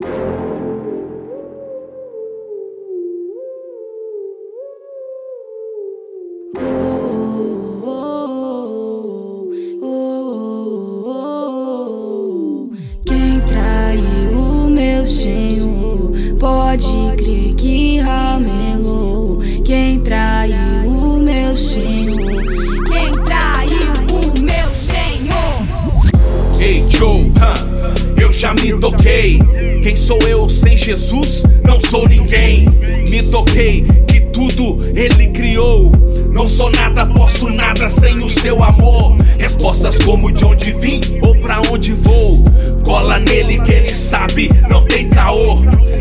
[0.00, 0.10] Quem
[13.46, 19.38] traiu o meu Senhor pode crer que ramelou.
[19.64, 22.13] Quem traiu o meu Senhor?
[28.34, 29.38] Já me toquei.
[29.82, 31.44] Quem sou eu sem Jesus?
[31.62, 32.68] Não sou ninguém.
[33.08, 35.92] Me toquei que tudo ele criou.
[36.32, 39.16] Não sou nada, posso nada sem o seu amor.
[39.38, 42.42] Respostas como de onde vim ou pra onde vou.
[42.84, 45.58] Cola nele que ele sabe, não tem caô.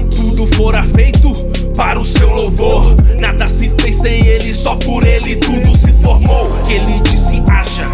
[0.09, 1.31] Tudo fora feito
[1.75, 2.95] para o seu louvor.
[3.19, 6.49] Nada se fez sem ele, só por ele tudo se formou.
[6.65, 7.85] Que ele disse haja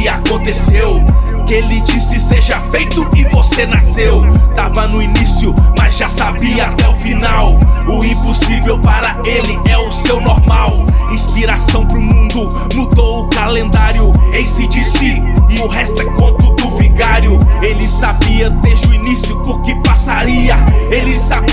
[0.00, 1.02] e aconteceu.
[1.50, 4.22] Ele disse seja feito e você nasceu.
[4.54, 7.58] Tava no início, mas já sabia até o final.
[7.88, 10.72] O impossível para ele é o seu normal.
[11.10, 14.12] Inspiração pro mundo, mudou o calendário.
[14.32, 17.36] Ace disse e o resto é conto do vigário.
[17.60, 20.56] Ele sabia desde o início o que passaria.
[20.88, 21.49] Ele sabia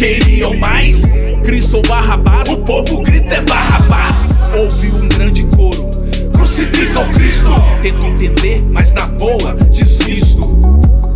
[0.00, 1.02] queriam mais.
[1.44, 4.30] Cristo ou Barrabás, o povo grita é Barrabás.
[4.58, 5.90] Ouvi um grande coro,
[6.32, 7.48] crucifica o Cristo.
[7.82, 10.40] Tento entender, mas na boa, desisto.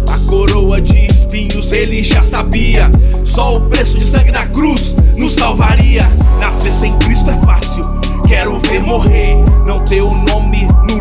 [0.06, 2.90] A coroa de espinhos ele já sabia.
[3.24, 6.06] Só o preço de sangue na cruz nos salvaria.
[6.38, 7.84] Nascer sem Cristo é fácil.
[8.28, 9.34] Quero ver morrer,
[9.66, 10.93] não ter o nome no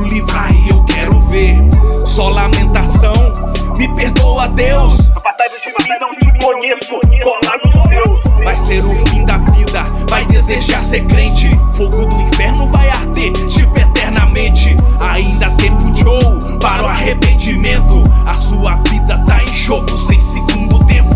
[10.93, 11.49] ser crente.
[11.75, 14.75] Fogo do inferno vai arder, tipo eternamente.
[14.99, 18.03] Ainda tempo, Joe, para o arrependimento.
[18.27, 21.15] A sua vida tá em jogo sem segundo tempo.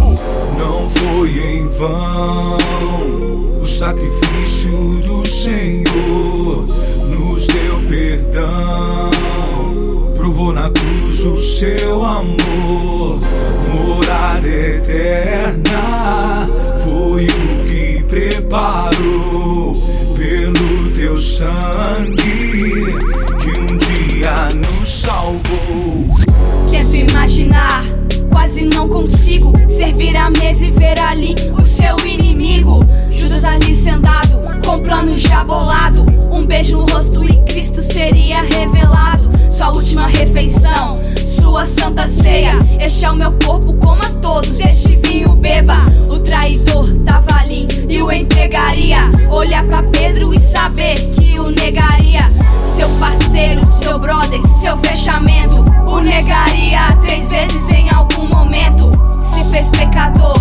[0.58, 2.58] Não foi em vão
[3.62, 4.72] o sacrifício
[5.02, 6.66] do Senhor,
[7.06, 9.12] nos deu perdão,
[10.16, 13.20] provou na cruz o seu amor,
[13.72, 15.87] morada eterna.
[21.38, 22.98] Sangue
[23.40, 26.08] que um dia nos salvou.
[26.72, 27.84] Tento imaginar,
[28.32, 32.84] quase não consigo servir a mesa e ver ali o seu inimigo.
[33.12, 36.08] Judas ali sentado, com plano já bolado.
[36.32, 39.30] Um beijo no rosto e Cristo seria revelado.
[39.52, 42.58] Sua última refeição, sua santa ceia.
[42.80, 44.60] Este é o meu corpo, coma todos.
[44.60, 45.78] Este vinho beba.
[46.10, 46.77] O traidor
[55.88, 58.92] O negaria três vezes em algum momento.
[59.20, 60.38] Se fez pecador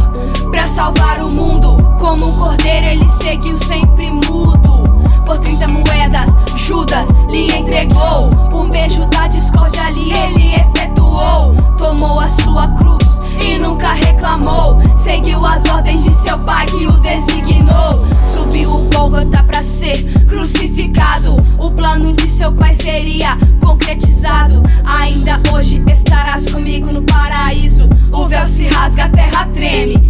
[0.51, 1.83] pra salvar o mundo.
[1.99, 4.83] Como um cordeiro, ele seguiu sempre mudo.
[5.25, 8.29] Por 30 moedas, Judas lhe entregou.
[8.53, 11.55] Um beijo da discórdia ali ele efetuou.
[11.79, 14.83] Tomou a sua cruz e nunca reclamou.
[14.99, 18.07] Seguiu as ordens de seu pai que o designou.
[18.31, 21.37] Subiu o Gólgota pra ser crucificado.
[21.59, 23.26] O plano de seu pai seria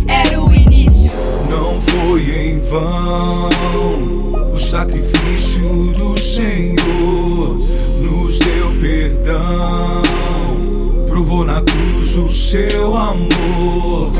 [0.06, 1.10] Era o início.
[1.48, 3.48] Não foi em vão
[4.52, 7.56] o sacrifício do Senhor,
[8.00, 10.02] nos deu perdão,
[11.06, 14.10] provou na cruz o seu amor,